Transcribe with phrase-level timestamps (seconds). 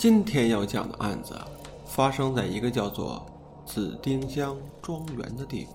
[0.00, 1.38] 今天要讲的案子
[1.84, 3.26] 发生在一个叫做
[3.66, 5.66] 紫丁香庄园的地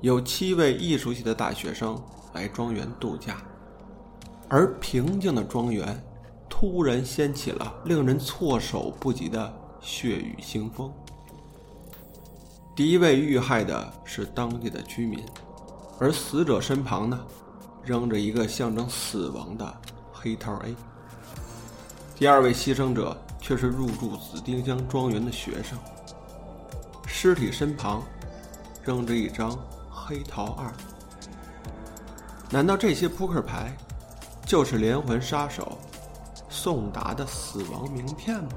[0.00, 1.96] 有七位艺术系的大学生
[2.32, 3.40] 来庄园度假，
[4.48, 5.96] 而平静的庄园
[6.48, 10.92] 突然掀起了令人措手不及的血雨腥风。
[12.74, 15.24] 第一位遇害的是当地的居民，
[16.00, 17.24] 而死者身旁呢，
[17.84, 19.80] 扔着一个象征死亡的
[20.12, 20.74] 黑桃 A。
[22.16, 25.76] 第二位牺牲者却是入住紫丁香庄园的学生，
[27.06, 28.02] 尸体身旁
[28.84, 29.58] 扔着一张
[29.90, 30.72] 黑桃二。
[32.50, 33.76] 难道这些扑克牌
[34.46, 35.76] 就是连环杀手
[36.48, 38.50] 送达的死亡名片吗？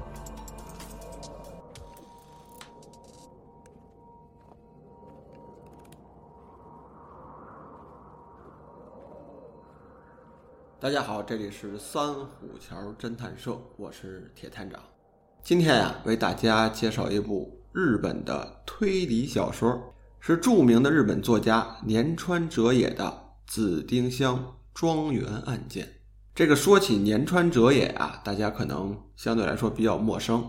[10.80, 14.80] 大家好，这里是三虎桥侦探社，我是铁探长。
[15.42, 23.04] 今天呀，为大家介绍一部日本的推理小说，是著名的日本作家年川哲也的
[23.52, 25.84] 《紫丁香庄园案件》。
[26.32, 30.48] 这个说起年川哲也啊，大家可能相对来说比较陌生。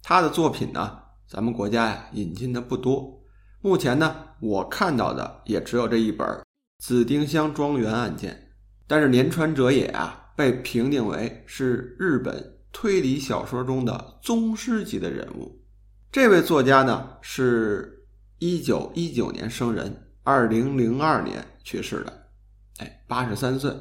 [0.00, 3.20] 他的作品呢，咱们国家呀引进的不多。
[3.60, 6.24] 目前呢，我看到的也只有这一本
[6.78, 8.32] 《紫丁香庄园案件》。
[8.86, 15.60] 但是年川哲也啊，被评定为是日本推理小说中的宗师级的人物。
[16.12, 18.06] 这位作家呢，是
[18.38, 22.28] 一九一九年生人，二零零二年去世的，
[22.78, 23.74] 哎，八十三岁。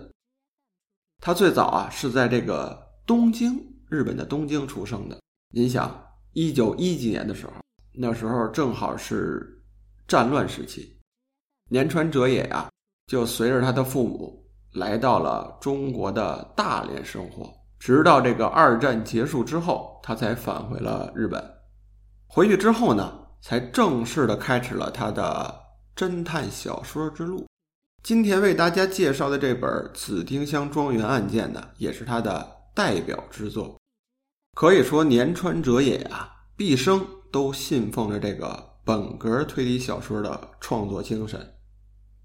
[1.21, 5.19] 他最早啊是在这个东京，日本的东京出生的。
[5.53, 7.53] 您想，一九一几年的时候，
[7.93, 9.63] 那时候正好是
[10.07, 10.99] 战乱时期，
[11.69, 12.69] 年川哲也啊，
[13.07, 14.44] 就随着他的父母。
[14.75, 21.43] 来到了中国的大连生活，直到这个二战结束之后，他才返回了日本。
[22.27, 23.11] 回去之后呢，
[23.41, 25.61] 才正式的开始了他的
[25.95, 27.45] 侦探小说之路。
[28.03, 33.79] 今天为大家介绍的这本《紫丁香庄园案件》呢，也是他的代表之作。
[34.55, 41.54] 可以说，年川哲也啊，毕生都信奉着这个本格推理小说的创作精神。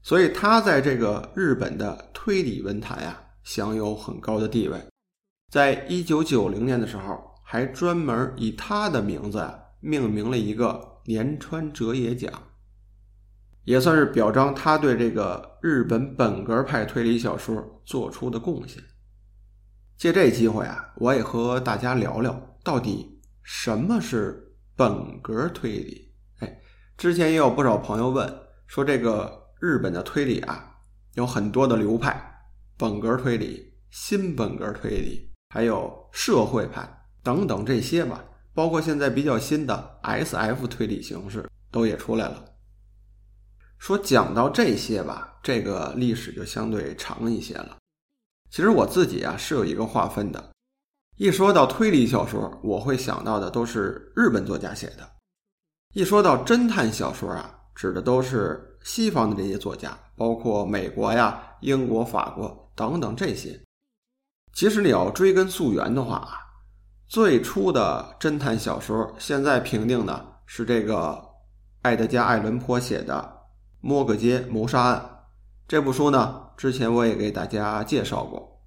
[0.03, 4.81] 所以他在这个日本的推理文坛呀，享有很高的地位。
[5.51, 9.47] 在一九九零年的时候，还专门以他的名字
[9.81, 12.33] 命名了一个年川哲也奖，
[13.65, 18.83] 也算是表彰他对这个日本本格派推理小说做出的贡献。
[19.99, 26.15] 借这机会啊，我也和大家聊聊，到底什么是本格推理？
[26.39, 26.61] 哎，
[26.97, 28.35] 之前也有不少朋友问
[28.67, 29.40] 说这个。
[29.61, 30.75] 日本的推理啊，
[31.15, 32.19] 有很多的流派，
[32.79, 36.89] 本格推理、新本格推理，还有社会派
[37.23, 38.25] 等等这些吧。
[38.55, 42.43] 包括现在比较新的 S.F 推理形式都也出来了。
[43.79, 47.77] 说讲到这些吧，这个历史就相对长一些了。
[48.51, 50.53] 其实我自己啊是有一个划分的，
[51.19, 55.05] 一说到推理小说，我会想到的都是日本作家写的；
[55.93, 57.59] 一说到侦探小说啊。
[57.73, 63.61] 指的都是西方的这些作家，包括美国呀、英国、法国等等这些。
[64.53, 66.33] 其实你要追根溯源的话啊，
[67.07, 71.23] 最初的侦探小说，现在评定的是这个
[71.83, 73.15] 爱德加·爱伦坡写的
[73.81, 74.99] 《摩格街谋杀案》
[75.69, 76.47] 这部书呢。
[76.57, 78.61] 之前我也给大家介绍过，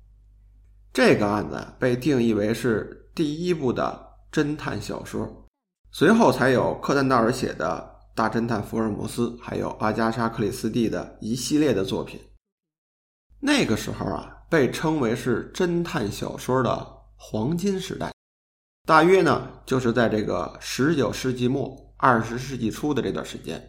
[0.92, 5.48] 这个案子被定义为是第一部的侦探小说，
[5.92, 7.93] 随后才有柯南道尔写的。
[8.16, 12.22] 大侦探福尔摩斯，还有阿加莎·克里斯蒂的一系列的作品，
[13.40, 18.12] 那个时候啊，被称为是侦探小说的黄金时代。
[18.86, 23.60] 大约呢，就是在这个十九世纪末、二十世纪初的这段时间。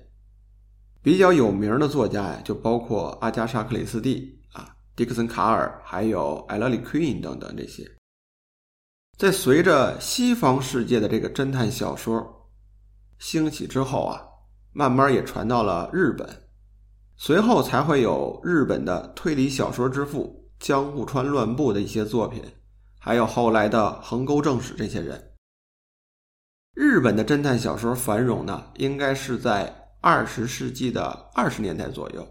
[1.01, 7.91] 比较有名的作家呀，就包括阿加莎·克里斯蒂啊、迪克森·卡尔，还有艾勒里·奎因等等这些。
[9.17, 12.51] 在随着西方世界的这个侦探小说
[13.19, 14.21] 兴起之后啊。
[14.75, 16.29] 慢慢也传到了日本，
[17.17, 22.43] 随后才会有日本的推理小说之父江户川乱步的一些作品，
[22.99, 25.33] 还有后来的横沟正史这些人。
[26.75, 32.27] 日本的侦探小说繁荣呢，应该是在二十世纪的二十年代左右。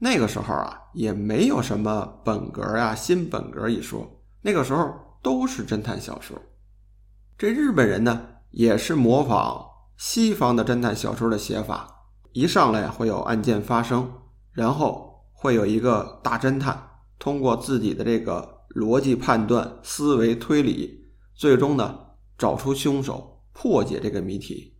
[0.00, 4.04] 那个时候啊，也没有什么本格啊、新本格一说，
[4.42, 4.92] 那个时候
[5.22, 6.36] 都是侦探小说。
[7.36, 9.67] 这日本人呢，也是模仿。
[9.98, 14.08] 西方的侦探小说的写法，一上来会有案件发生，
[14.52, 16.80] 然后会有一个大侦探
[17.18, 21.98] 通过自己的这个逻辑判断、思维推理，最终呢
[22.38, 24.76] 找出凶手，破解这个谜题。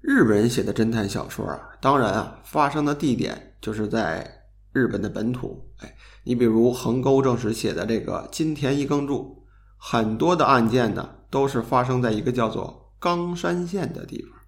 [0.00, 5.72] 日本人写的侦探小说啊，当然啊，发生的地点就是在日本的本土。
[5.78, 5.92] 哎，
[6.22, 9.44] 你比如横沟正史写的这个金田一耕助，
[9.76, 14.41] 很多的案件呢都是发生在一个叫做冈山县的地方，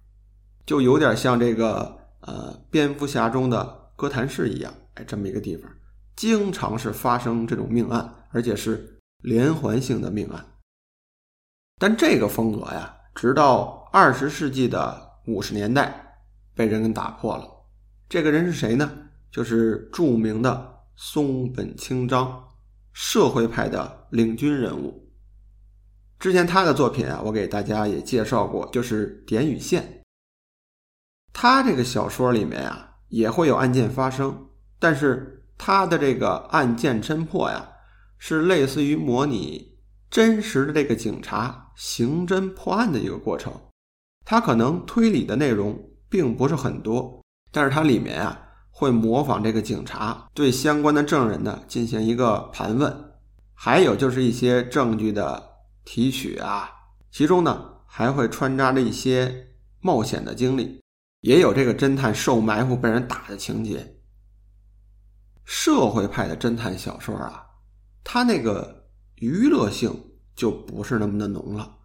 [0.65, 5.71] 就有点像这个呃蝙蝠侠中的哥谭市一样，哎，这么一个地方，
[6.15, 10.45] 经常是发生这种命案，而且是连环性的命案。
[11.79, 15.03] 但这个风格呀，直到二十世纪的。
[15.27, 16.19] 五十年代
[16.53, 17.49] 被人给打破了，
[18.07, 18.95] 这个人是谁呢？
[19.31, 22.47] 就是著名的松本清张，
[22.93, 25.09] 社会派的领军人物。
[26.19, 29.81] 之前他的作品啊，我给大家也介绍过，就是《点与线》。
[31.37, 34.47] 他这个小说里面啊，也会有案件发生，
[34.79, 37.67] 但是他的这个案件侦破呀，
[38.17, 39.77] 是类似于模拟
[40.09, 43.51] 真实的这个警察刑侦破案的一个过程。
[44.23, 45.77] 他可能推理的内容
[46.09, 47.21] 并不是很多，
[47.51, 48.39] 但是它里面啊
[48.71, 53.11] 会模仿这个警察对相关的证人呢进行一个盘问，
[53.53, 55.43] 还有就是一些证据的
[55.83, 56.71] 提取啊，
[57.11, 59.49] 其中呢还会穿插着一些
[59.81, 60.81] 冒险的经历，
[61.25, 63.99] 也有这个侦探受埋伏被人打的情节。
[65.43, 67.43] 社会派的侦探小说啊，
[68.03, 69.91] 它那个娱乐性
[70.35, 71.77] 就不是那么的浓了。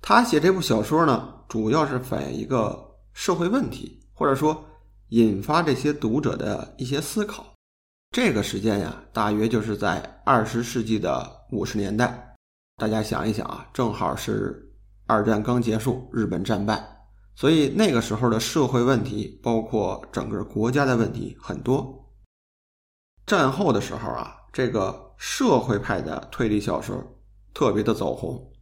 [0.00, 4.64] 他写这部小说呢，主要是反映一个社会问题，或者说
[5.08, 7.52] 引发这些读者的一些思考。
[8.12, 12.34] 这个时间呀，大约就是在二十世纪的五十年代。
[12.78, 16.95] 大家想一想啊，正好是二战刚结束，日本战败，
[17.36, 22.10] 所以那个时候的社会问题，包括整个国家的问题很多。
[23.26, 27.20] 战后的时候啊，这个社会派的推理小说
[27.52, 28.52] 特别的走红。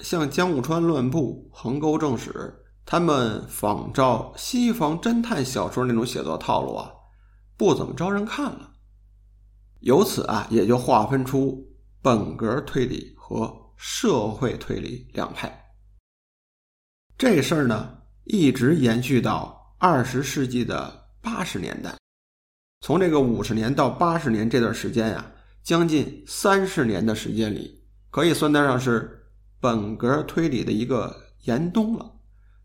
[0.00, 6.92] 像江户川乱步、横沟正史，他们仿照西方侦探小说那种写作套路啊，
[7.56, 8.72] 不怎么招人看了。
[9.80, 11.66] 由此啊，也就划分出
[12.02, 15.61] 本格推理和社会推理两派。
[17.16, 21.94] 这事儿呢，一直延续到二十世纪的八十年代。
[22.80, 25.32] 从这个五十年到八十年这段时间呀，
[25.62, 29.18] 将近三十年的时间里，可以算得上是。
[29.60, 31.14] 本格推理的一个
[31.44, 32.14] 严冬了，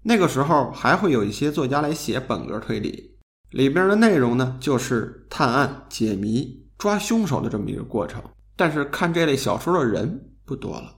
[0.01, 3.15] 那个时候还会有一些作家来写本格推理，
[3.51, 8.19] 里边的内容呢就是探案、解谜、抓凶手的这么一个过程。
[8.55, 10.91] 但是看这类小说的人不多了。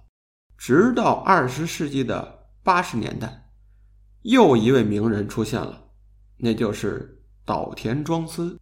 [0.57, 3.49] 直到二十世纪的八十年代，
[4.23, 5.81] 又一位名人出现了，
[6.37, 8.57] 那就是岛田庄司。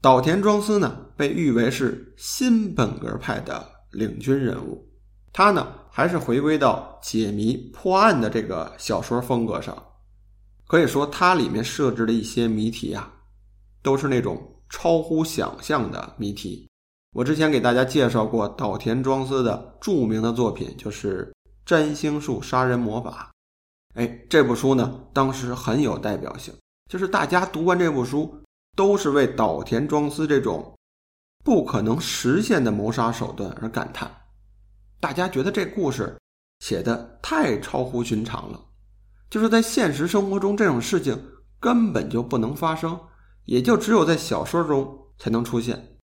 [0.00, 4.84] 岛田庄司呢，被誉为是新本格派的领军人物。
[5.32, 9.80] 他呢，还是回归到解谜破案的这个小说风格上，
[10.66, 13.10] 可以说它里面设置的一些谜题啊，
[13.82, 16.68] 都是那种超乎想象的谜题。
[17.14, 21.32] 我之前给大家介绍过岛田庄司的著名的作品，就是
[21.72, 23.32] 《占星术杀人魔法》。
[23.98, 26.52] 哎，这部书呢，当时很有代表性，
[26.90, 28.38] 就是大家读完这部书，
[28.76, 30.70] 都是为岛田庄司这种
[31.42, 34.10] 不可能实现的谋杀手段而感叹。
[35.00, 36.14] 大家觉得这故事
[36.58, 38.60] 写的太超乎寻常了，
[39.30, 41.18] 就是在现实生活中这种事情
[41.58, 43.00] 根本就不能发生，
[43.46, 45.98] 也就只有在小说中才能出现。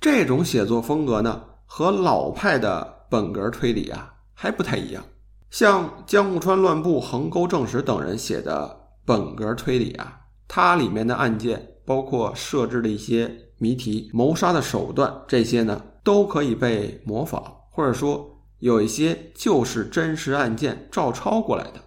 [0.00, 5.02] 这种写作风格呢，和老派的本格推理啊还不太一样。
[5.50, 17.42] 像江户川乱步、横沟正史等人写的本格推理啊，它里面的案件，包括设置的一些谜题、谋杀的手段，这些呢都可以被模仿。
[17.70, 21.82] 或者说有一些就是真实案件照抄过来的，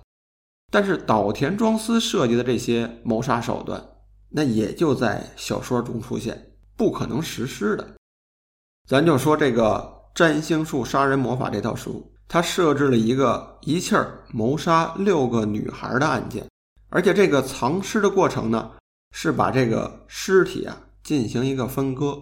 [0.72, 3.84] 但是岛田庄司设计的这些谋杀手段，
[4.29, 7.96] 那也就在小说中出现，不可能实施的。
[8.88, 16.48] 咱就说这个占星术杀人魔法这套书，他设置了一个一气儿谋杀六个女孩的案件，
[16.89, 18.71] 而且这个藏尸的过程呢，
[19.12, 22.21] 是把这个尸体啊进行一个分割，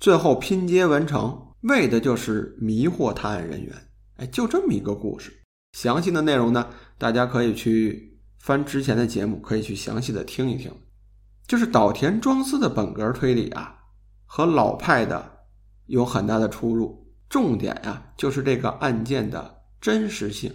[0.00, 1.38] 最后拼接完成。
[1.60, 3.72] 为的就是迷惑探案人员，
[4.16, 5.32] 哎，就这么一个故事。
[5.78, 6.66] 详细的内容呢，
[6.98, 10.72] 大家可以去翻之前的节目，可以去详细的听一听。
[11.46, 13.76] 就是岛田庄司的本格推理啊，
[14.24, 15.30] 和老派的
[15.86, 17.01] 有很大的出入。
[17.32, 20.52] 重点呀，就是这个案件的真实性、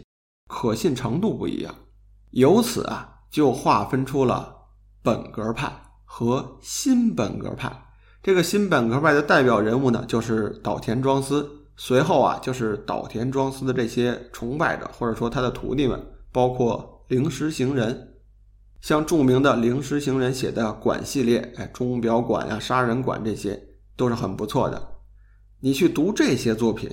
[0.47, 1.73] 可信程度不一样。
[2.29, 4.55] 由此啊，就划分出了
[5.01, 5.73] 本格派
[6.05, 7.71] 和新本格派。
[8.21, 15.99] 这个新本格派的代表人物呢，就是岛田庄司随后啊，就是岛田庄司的这些崇拜者，或者说他的徒弟们，
[16.31, 18.19] 包括灵石行人，
[18.81, 23.59] 像著名的灵石行人写的《馆》系列，哎，钟表馆呀、杀人馆这些
[23.95, 24.96] 都是很不错的。
[25.59, 26.89] 你去读这些作品，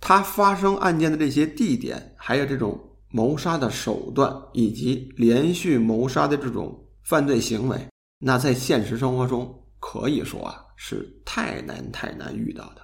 [0.00, 2.78] 他发生案件的这些地点，还有这种
[3.08, 7.78] 谋杀的手段，以及连续谋杀的这种犯罪行为，
[8.18, 12.82] 那在现实生活中可以说啊是太难太难遇到的。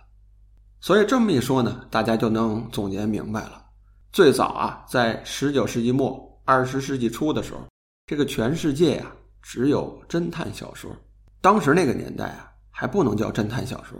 [0.80, 3.64] 所以这么一说呢，大家就能总结明白了。
[4.12, 7.60] 最早啊，在十九世纪末、二十世纪初的时候，
[8.06, 10.90] 这个全世界呀只有侦探小说。
[11.40, 13.98] 当时那个年代啊，还不能叫侦探小说。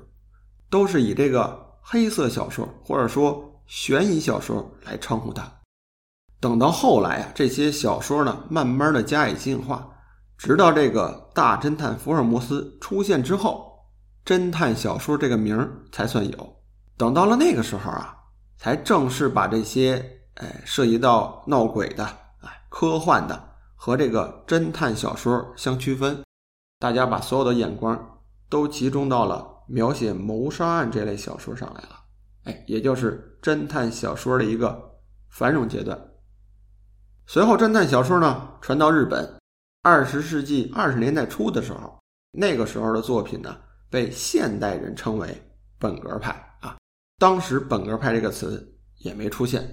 [0.68, 5.50] 都是以这个黑色小说或者说悬疑小说来称呼它。
[6.38, 9.88] 等到后来啊，这些小说呢，慢慢的加以进化，
[10.37, 13.80] 直到这个大侦探福尔摩斯出现之后，
[14.25, 16.56] 侦探小说这个名儿才算有。
[16.96, 18.16] 等到了那个时候啊，
[18.58, 20.04] 才正式把这些
[20.35, 22.04] 哎涉及到闹鬼的、
[22.40, 26.23] 哎科幻的和这个侦探小说相区分。
[26.78, 28.18] 大家把所有的眼光
[28.50, 29.55] 都集中到了。
[29.66, 32.00] 描写谋杀案这类小说上来了，
[32.44, 34.80] 哎，也就是侦探小说的一个
[35.28, 35.99] 繁荣阶段。
[37.26, 39.28] 随后，侦探小说呢传到日本，
[39.82, 41.99] 二十世纪二十年代初的时候，
[42.30, 43.56] 那个时候的作品呢
[43.90, 45.28] 被现代人称为
[45.78, 46.30] 本格派
[46.61, 46.76] 啊。
[47.18, 49.68] 当时“本格派”这个词也没出现，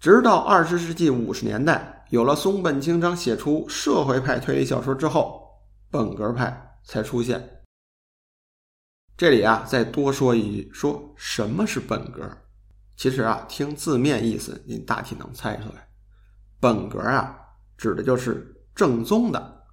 [0.00, 5.46] 直到二十世纪五十年代，有了松本清张写出社会派推理小说之后，
[5.90, 7.55] 本格派才出现。
[9.16, 12.22] 这里啊，再多说一句，说什么是本格？
[12.98, 15.88] 其实啊，听字面意思，您大体能猜出来。
[16.60, 17.34] 本格啊，
[17.78, 19.64] 指的就是正宗的。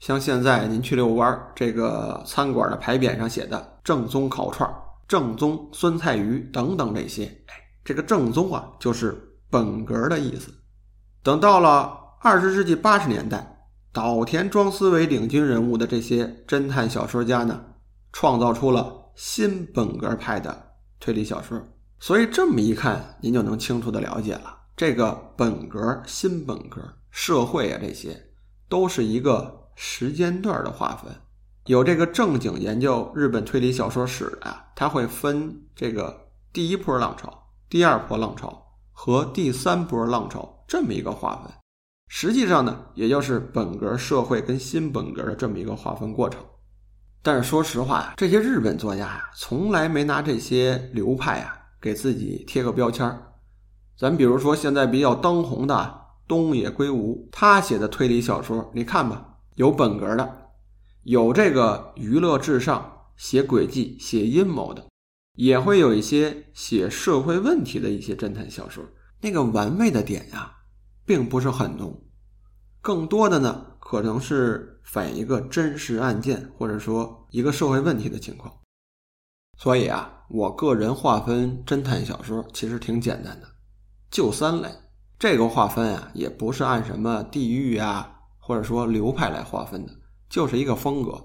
[0.00, 4.68] 像现在您去遛弯这个餐馆的牌匾上写的“正宗烤串
[5.06, 7.54] ”“正宗酸菜鱼”等等这些，哎，
[7.84, 9.16] 这个正宗啊，就是
[9.48, 10.52] 本格的意思。
[11.22, 13.58] 等到了二十世纪八十年代，
[13.92, 17.64] 岛田庄司为领军人物的这些侦探小说家呢。
[18.18, 21.62] 创造出了新本格派的推理小说，
[22.00, 24.58] 所以这么一看，您就能清楚的了解了。
[24.74, 26.80] 这个本格、新本格、
[27.10, 28.18] 社会啊，这些
[28.70, 31.14] 都是一个时间段的划分。
[31.66, 36.18] 有这个正经研究日本推理小说史的啊，他会分这个
[36.54, 37.30] 第一波浪潮、
[37.68, 41.52] 第二波浪潮和第三波浪潮这么一个划分。
[42.08, 46.42] 实际上呢，也就是本格社会跟新本格的这么一个划分过程。
[47.26, 53.20] 但是说实话呀，这些日本作家呀，从来没拿这些流派啊给自己贴个标签儿。
[53.98, 60.50] 咱比如说现在比较当红的东野圭吾，他写的推理小说，你看吧，有本格的，
[61.02, 64.86] 有这个娱乐至上、写诡计、写阴谋的，
[65.34, 68.84] 也会有一些写社会问题的一些侦探小说。
[69.20, 70.52] 那个玩味的点呀，
[71.04, 72.04] 并不是很浓，
[72.80, 74.72] 更多的呢，可能是。
[74.86, 78.54] 反映一个真实案件，或者说一个社会问题的情况。
[79.58, 83.48] 所以啊，我个人划分侦探小说其实挺简单的，
[84.12, 84.68] 就三类。
[85.18, 89.92] 这个划分啊，也不是按什么地域啊，或者说流派来划分的，
[90.30, 91.20] 就是一个风格。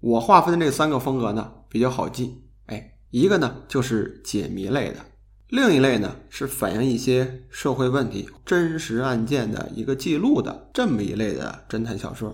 [0.00, 2.42] 我划分的这三个风格呢，比较好记。
[2.64, 5.04] 哎，一个呢就是解谜类的，
[5.50, 12.32] 另一类呢是反映一些社会问题、真实案件的一个记录的这么一类的侦探小说。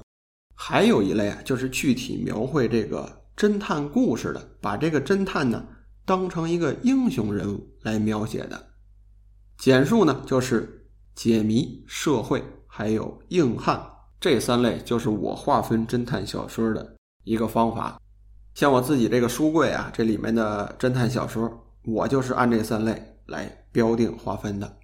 [0.54, 5.66] 还有一类啊，就是具体描绘这个侦探故事的，把这个侦探呢
[6.04, 8.68] 当成一个英雄人物来描写的。
[9.56, 13.82] 简述呢就是解谜、社会还有硬汉
[14.20, 16.94] 这三类，就是我划分侦探小说的
[17.24, 17.98] 一个方法。
[18.54, 21.50] 像我自己这个书柜啊，这里面的侦探小说，
[21.86, 24.76] 我就是按这三类来标定划分的。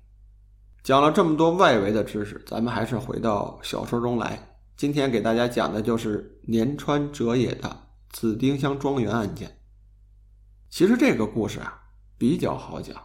[0.85, 4.39] 讲了这么多外围的知识，咱们还是回到小说中来。
[4.77, 7.77] 今天给大家讲的就是年川哲也的
[8.11, 9.59] 紫丁香庄园案件。
[10.71, 11.77] 其实这个故事啊
[12.17, 12.97] 比较好讲，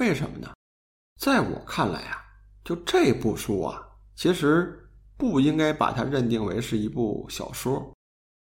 [0.00, 0.50] 为什么呢？
[1.20, 2.18] 在我看来啊，
[2.64, 3.80] 就这部书啊，
[4.16, 7.94] 其实不应该把它认定为是一部小说。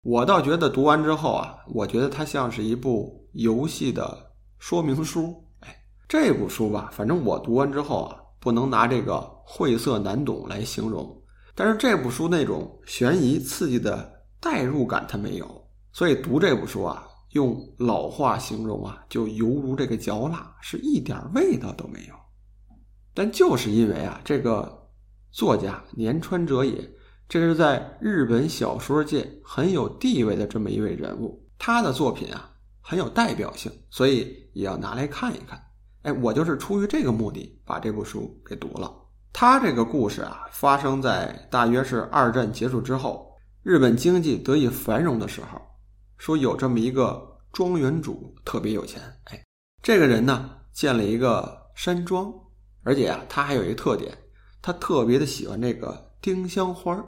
[0.01, 4.28] 我倒觉得读完之后啊，我觉得它像是一部游戏的
[4.59, 5.43] 说明书。
[5.61, 5.75] 哎，
[6.07, 11.19] 这部书吧，反正我读完之后啊，不能拿这个晦涩难懂来形容。
[11.55, 22.13] 但是这部书那种悬疑刺激的代入感它没有，所以读这部书啊，用老话形容啊，就犹如这个嚼蜡，是一点味道都没有。
[23.13, 24.87] 但就是因为啊，这个
[25.31, 26.89] 作家年川哲也，
[27.27, 32.49] 这是在日本小说界很有地位的这么一位人物，他的作品啊，
[32.89, 35.63] 很有代表性，所以也要拿来看一看。
[36.01, 38.91] 哎，我就是出于这个目的把这部书给读了。
[39.31, 43.31] 他这个故事啊，发生在大约是二战结束之后，
[43.61, 45.61] 日本经济得以繁荣的时候。
[46.17, 49.39] 说有这么一个庄园主特别有钱，哎，
[49.83, 52.33] 这个人呢建了一个山庄，
[52.81, 54.17] 而且啊，他还有一个特点，
[54.63, 57.05] 他特别的喜欢这个丁香花，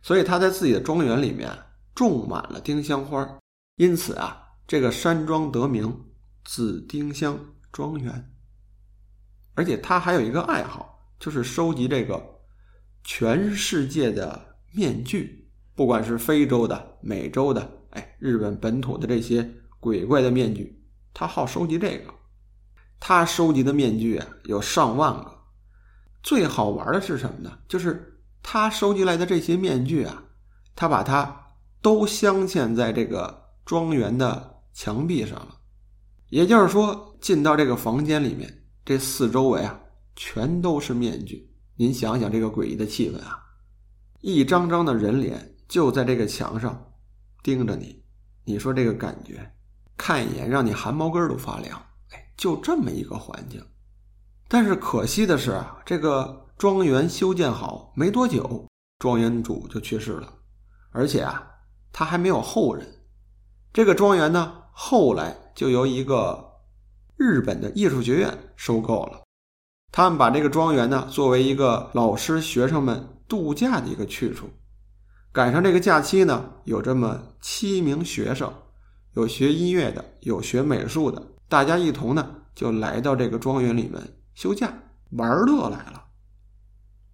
[0.00, 1.50] 所以他在自己的庄园里面
[1.92, 3.28] 种满了丁香花，
[3.78, 5.92] 因此啊，这个山庄得名
[6.44, 7.36] 紫丁香
[7.72, 8.32] 庄园。
[9.54, 12.22] 而且他还有一个爱好，就是收集这个
[13.02, 14.40] 全世界的
[14.72, 17.68] 面具，不管是非洲的、美洲的。
[17.90, 20.80] 哎，日本本土的这些鬼怪的面具，
[21.14, 22.14] 他好收集这个。
[23.00, 25.38] 他收集的面具啊，有上万个。
[26.22, 27.58] 最好玩的是什么呢？
[27.68, 30.22] 就是他收集来的这些面具啊，
[30.76, 31.34] 他把它
[31.80, 35.56] 都镶嵌在这个庄园的墙壁上了。
[36.28, 38.48] 也就是说，进到这个房间里面，
[38.84, 39.76] 这四周围啊，
[40.14, 41.52] 全都是面具。
[41.74, 43.42] 您想想这个诡异的气氛啊，
[44.20, 46.80] 一张张的人脸就在这个墙上。
[47.42, 48.04] 盯着你，
[48.44, 49.52] 你说这个感觉，
[49.96, 51.76] 看一眼让你汗毛根都发凉。
[52.10, 53.60] 哎，就这么一个环境，
[54.46, 58.64] 但是可惜的是啊，这个庄园修建好没多久，
[59.00, 60.32] 庄园主就去世了，
[60.90, 61.44] 而且啊，
[61.92, 62.86] 他还没有后人。
[63.72, 66.52] 这个庄园呢，后来就由一个
[67.16, 69.24] 日本的艺术学院收购了。
[69.90, 74.48] 他们把这个庄园呢，作为一个老师学生们度假的一个去处。
[75.32, 78.54] 赶上这个假期呢，有这么七名学生，
[79.14, 84.00] 有学音乐的，有学美术的，大家一同呢就来到这个庄园里面
[84.34, 84.72] 休假
[85.10, 86.04] 玩乐来了。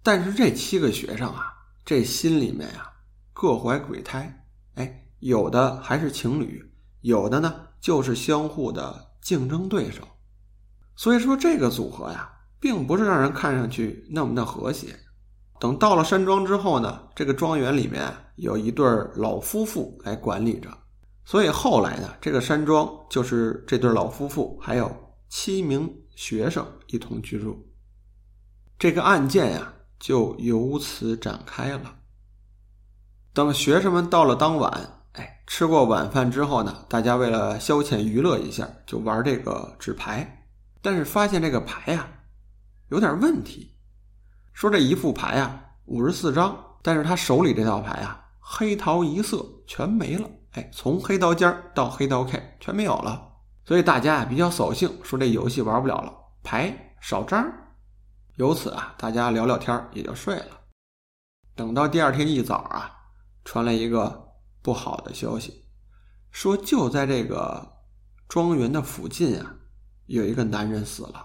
[0.02, 1.50] 但是这七个学生啊，
[1.82, 2.92] 这心里面啊
[3.32, 4.44] 各怀鬼胎，
[4.74, 6.62] 哎，有的还是情侣，
[7.04, 10.02] 有的呢就是相互的竞争对手。
[10.96, 14.98] 所以说这个组合呀，并不是让人看上去那么的和谐。
[15.60, 18.86] 等到了山庄之后呢，这个庄园里面有一对
[19.16, 20.70] 老夫妇来管理着，
[21.26, 24.90] 所以后来呢，这个山庄就是这对老夫妇还有
[25.28, 27.62] 七名学生一同居住。
[28.78, 31.96] 这个案件呀，就由此展开了。
[33.34, 40.46] 等学生们到了当晚，哎，吃过晚饭之后呢，大家为了消遣娱乐一下，就玩这个纸牌，
[40.80, 42.06] 但是发现这个牌呀，
[42.88, 43.74] 有点问题。
[44.52, 50.28] 说这一副牌啊，五十四张，但是他手里这套牌啊，黑桃一色全没了。
[50.52, 53.32] 哎，从黑桃尖到黑桃 K 全没有了。
[53.64, 57.44] 所以大家啊比较扫兴，说这游戏玩不了了，牌少张。
[58.36, 60.60] 由此啊，大家聊聊天也就睡了。
[61.54, 62.90] 等到第二天一早啊，
[63.44, 64.23] 传来一个
[64.64, 65.66] 不好的消息，
[66.32, 67.70] 说就在这个
[68.26, 69.54] 庄园的附近啊，
[70.06, 71.24] 有一个男人死了，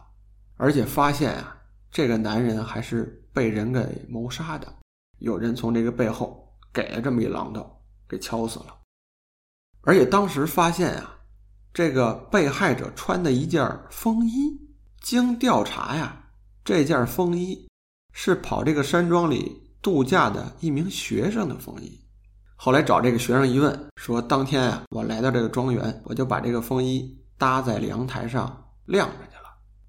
[0.58, 1.56] 而且发现啊。
[1.92, 4.72] 这个男人还是被人给谋杀的，
[5.18, 7.68] 有人从这个背后给了这么一榔头，
[8.08, 8.78] 给敲死了。
[9.82, 11.18] 而且当时发现啊，
[11.74, 14.56] 这个被害者穿的一件风衣，
[15.02, 16.30] 经调查呀，
[16.64, 17.68] 这件风衣
[18.14, 22.00] 是跑这个山庄里度假的一名学生的风衣。
[22.62, 29.44] 后来找这个学生一问，说当天啊，我来到这个庄园，我就把这个风衣搭在阳台上晾着去了。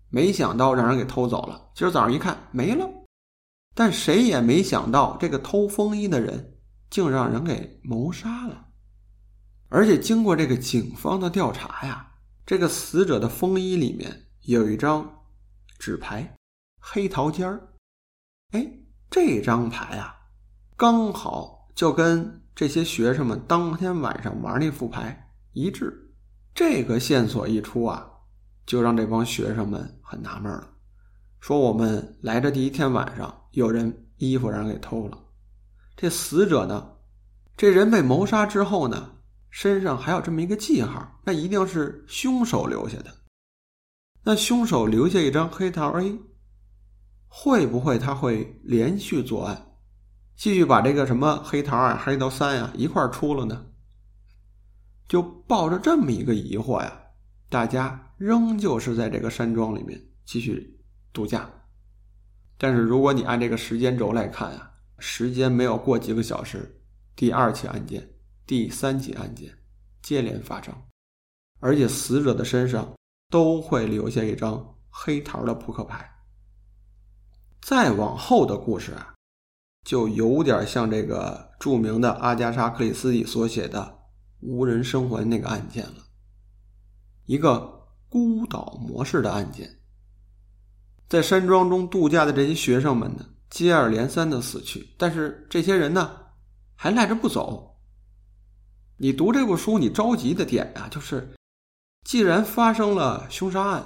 [0.09, 1.61] 没想到让人给偷走了。
[1.75, 2.89] 今儿早上一看没了，
[3.75, 6.59] 但谁也没想到这个偷风衣的人
[6.91, 8.67] 竟让人给谋杀了。
[9.69, 12.13] 而且经过这个警方的调查呀，
[12.47, 15.25] 这个死者的风衣里面有一张
[15.77, 16.37] 纸牌，
[16.81, 17.69] 黑桃尖儿。
[18.53, 18.65] 哎，
[19.11, 20.15] 这张牌啊，
[20.77, 26.13] 刚好就跟这些学生们当天晚上玩那副牌一致。
[26.55, 28.07] 这个线索一出啊。
[28.67, 30.69] 就让这帮学生们很纳闷了，
[31.41, 35.19] 说我们来的第一天晚上，有人衣服让人给偷了。
[35.97, 36.87] 这死者呢，
[37.57, 39.11] 这人被谋杀之后呢，
[39.49, 43.07] 身上还有这么一个记号，那一定是凶手留下的。
[44.23, 46.21] 那凶手留下一张黑桃 A，
[47.27, 49.70] 会不会他会连续作案，
[50.41, 53.67] 继续把这个什么黑桃二、黑桃三呀一块出了呢？
[55.07, 56.99] 就抱着这么一个疑惑呀，
[57.51, 58.07] 大家。
[58.17, 60.79] 仍旧是在这个山庄里面继续
[61.11, 61.51] 度假，
[62.59, 66.83] 但是如果你按这个时间轴来看啊，时间没有过几个小时，
[67.17, 68.07] 第二起案件、
[68.47, 69.51] 第三起案件
[70.03, 70.75] 接连发生，
[71.61, 72.95] 而且死者的身上
[73.31, 76.11] 都会留下一张黑桃的扑克牌。
[77.63, 79.15] 再往后的故事啊，
[79.85, 83.81] 就有点像这个著名的阿加莎·克里斯蒂所写的
[84.47, 86.05] 《无人生还》那个案件了。
[87.27, 89.79] 一个孤岛模式的案件。
[91.09, 96.17] 在山庄中度假的这些学生们呢，接二连三的死去，但是这些人呢，
[96.77, 97.81] 还赖着不走。
[98.97, 101.35] 你读这部书，你着急的点啊，就是
[102.05, 103.85] 既然发生了凶杀案，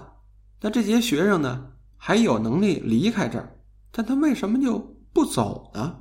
[0.60, 3.56] 那这些学生呢，还有能力离开这儿，
[3.90, 5.96] 但他为什么就不走呢？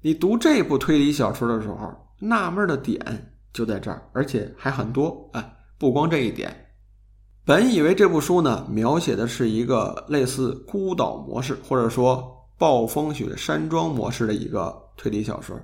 [0.00, 3.00] 你读这部推理小说的时候，纳闷的点
[3.52, 5.28] 就在这儿，而且还很多。
[5.32, 6.54] 哎，不光这一点。
[7.44, 15.58] 本以为这部书呢，描写的是一个类似孤岛模式，或者说暴风雪山庄模式的一个推理小说。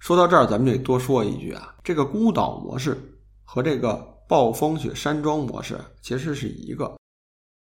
[0.00, 2.98] 说到这儿，咱们得多说一句啊，这个孤岛模式
[3.44, 3.94] 和这个
[4.28, 6.96] 暴风雪山庄模式其实是一个。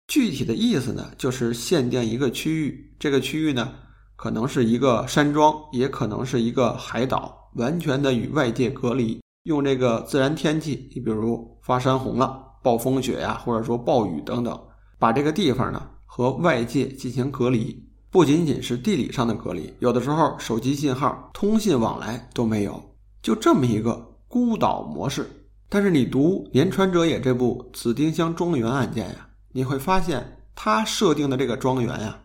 [0.08, 3.74] 具体的意思呢，就是限定一个区域，这个区域呢，
[4.16, 9.20] 可能是一个山庄，也可能是一个海岛，完全的与外界隔离。
[9.42, 14.58] 用这个自然天气，你比如发山洪了、暴风雪呀，或者说暴雨等等，
[14.98, 22.82] 把这个地方呢和外界进行隔离，不仅仅是地理上的隔离，有的时候手机信号、通信往来都没有，
[23.20, 23.94] 就这么一个
[24.26, 25.28] 孤岛模式。
[25.68, 32.18] 但是你读《连川哲也》这部紫丁香庄园案件呀，你会发现他设定的这个庄园呀，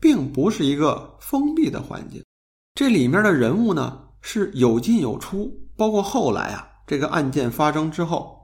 [0.00, 2.24] 并不是一个封闭的环境，
[2.74, 5.52] 这里面的人物呢是有进有出。
[5.76, 8.36] 包括后来啊，这个案件发生之后，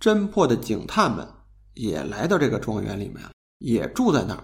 [0.00, 1.24] 侦破的警探们
[1.74, 3.24] 也来到这个庄园里面，
[3.58, 4.42] 也住在那儿。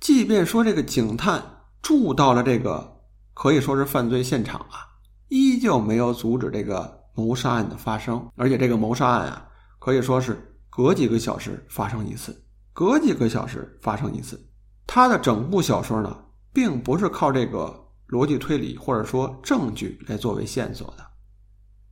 [0.00, 1.40] 即便说这个警探
[1.80, 3.00] 住到了这个
[3.32, 4.86] 可以说是犯罪现场啊，
[5.28, 8.28] 依旧没有阻止这个谋杀案的发生。
[8.34, 9.48] 而且这个谋杀案啊，
[9.78, 12.36] 可以说是隔几个小时发生一次，
[12.74, 14.38] 隔几个小时发生一次。
[14.86, 16.14] 他的整部小说呢，
[16.52, 21.06] 并不是靠这个逻辑推理或者说证据来作为线索的。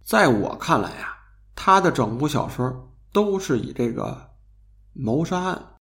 [0.05, 1.17] 在我看来呀，
[1.57, 4.31] 他的整部小说都是以这个
[4.93, 5.77] 谋杀案、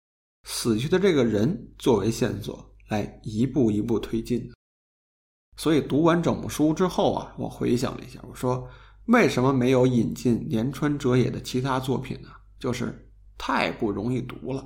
[0.45, 4.55] 死去的这个人作为线索来一步一步推进的。
[5.57, 8.65] 所以读完整部书之后啊，我回想了一下，我说
[9.07, 12.29] 为什么没有引进连川哲也的其他作品呢？
[12.62, 14.64] 就是太不容易读了。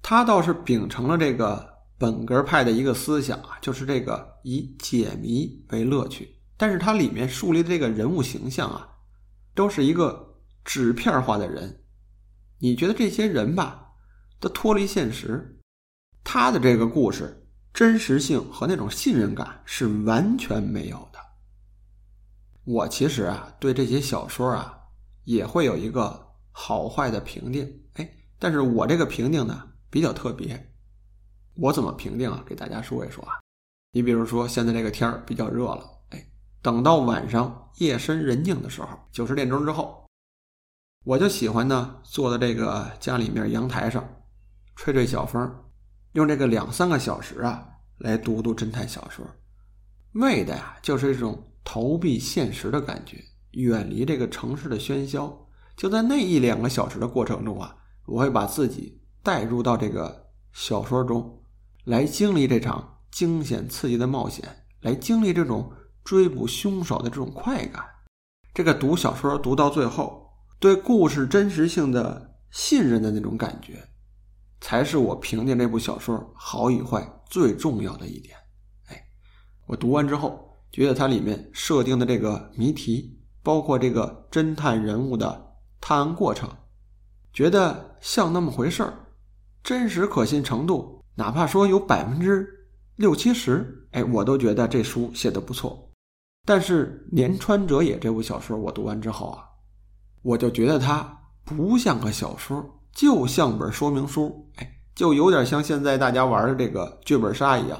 [0.00, 6.34] 他倒是秉承了这个本格派的一个思想啊，就是这个以解谜为乐趣。
[6.56, 8.88] 但是它里面树立的这个人物形象啊，
[9.54, 11.84] 都是一个纸片化的人。
[12.58, 13.88] 你觉得这些人吧，
[14.40, 15.60] 都脱离现实，
[16.22, 21.18] 他的这个故事真实性和那种信任感是完全没有的。
[22.64, 24.78] 我其实啊，对这些小说啊，
[25.24, 26.23] 也会有一个
[26.56, 27.82] 好坏的评定。
[27.94, 30.72] 哎，但是我这个评定呢比较特别。
[31.56, 32.42] 我怎么评定啊？
[32.46, 33.34] 给大家说一说啊。
[33.92, 35.84] 你比如说，现在这个天儿比较热了。
[36.10, 36.26] 哎
[36.62, 40.06] 等到晚上夜深人静的时候，九十点钟之后，
[41.04, 44.02] 我就喜欢呢坐在这个家里面阳台上，
[44.74, 45.62] 吹吹小风，
[46.12, 49.26] 用这个两三个小时啊来读读侦探小说，
[50.14, 55.43] 为的呀就是一种逃避现实的感觉，远离这个城市的喧嚣。
[55.76, 61.42] 就在那一两个小时的过程中啊，我会把自己带入到这个小说中，
[61.84, 65.72] 来经历这场惊险刺激的冒险，来经历这种。
[66.04, 67.82] 追捕凶手的这种快感，
[68.52, 70.28] 这个读小说读到最后，
[70.60, 73.82] 对故事真实性的信任的那种感觉，
[74.60, 78.36] 才是我评定这部小说好与坏最重要的一点。
[78.88, 79.02] 哎，
[79.66, 85.43] 我读完之后，觉得它里面设定的这个谜题，包括这个侦探人物的
[85.86, 86.48] 探案过程，
[87.30, 88.94] 觉得像那么回事儿，
[89.62, 92.48] 真实可信程度，哪怕说有百分之
[92.96, 95.92] 六七十，哎，我都觉得这书写的不错。
[96.46, 99.44] 但是《连川哲也》这部小说我读完之后啊，
[100.22, 101.06] 我就觉得它
[101.44, 107.78] 不像个小说，就像本说明书，哎，就有点像现在大家玩的这个剧本杀一样。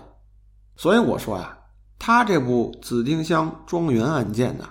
[0.76, 1.56] 所以我说呀，
[1.98, 4.68] 他这部《紫丁香庄园案件》呢，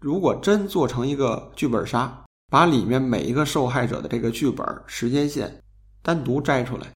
[0.00, 5.62] 如果真做成一个剧本杀，把里面每一个受害者的这个剧本时间线
[6.02, 6.92] 单独摘出来，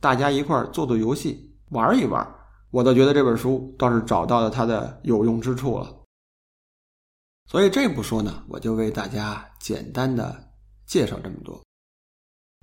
[0.00, 2.26] 大家一块做做游戏，玩一玩。
[2.70, 5.92] 我倒觉得这本书倒是找到了它的有用之处了，
[7.46, 10.52] 所以这部书呢，我就为大家简单的
[10.86, 11.60] 介绍这么多。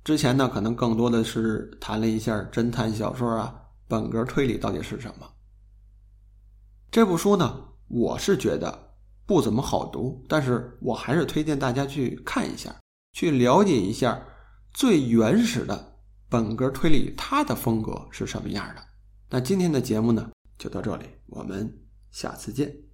[0.04, 3.54] 之前呢，可能更多的是谈了一下侦探小说啊、
[3.86, 5.30] 本格推理到底是什么。
[6.90, 8.87] 这部书呢，我是觉得
[9.28, 12.74] 不怎么好读，但是我还是推荐大家去看一下，
[13.12, 14.18] 去了解一下
[14.72, 15.98] 最原始的
[16.30, 18.82] 本格推理它的风格是什么样的。
[19.28, 21.70] 那今天的节目呢，就到这里，我们
[22.10, 22.87] 下次见。